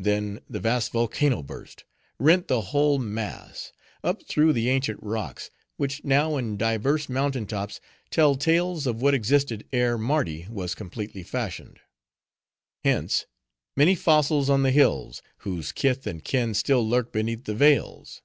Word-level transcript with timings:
Then, 0.00 0.40
the 0.50 0.58
vast 0.58 0.90
volcano 0.90 1.44
burst; 1.44 1.84
rent 2.18 2.48
the 2.48 2.60
whole 2.60 2.98
mass; 2.98 3.70
upthrew 4.02 4.52
the 4.52 4.68
ancient 4.68 4.98
rocks; 5.00 5.48
which 5.76 6.02
now 6.02 6.36
in 6.36 6.56
divers 6.56 7.08
mountain 7.08 7.46
tops 7.46 7.80
tell 8.10 8.34
tales 8.34 8.88
of 8.88 9.00
what 9.00 9.14
existed 9.14 9.68
ere 9.72 9.96
Mardi 9.96 10.48
was 10.50 10.74
completely 10.74 11.22
fashioned. 11.22 11.78
Hence 12.82 13.26
many 13.76 13.94
fossils 13.94 14.50
on 14.50 14.64
the 14.64 14.72
hills, 14.72 15.22
whose 15.46 15.70
kith 15.70 16.04
and 16.04 16.24
kin 16.24 16.52
still 16.54 16.82
lurk 16.84 17.12
beneath 17.12 17.44
the 17.44 17.54
vales. 17.54 18.22